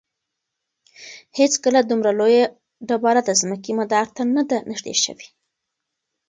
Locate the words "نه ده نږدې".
4.35-4.95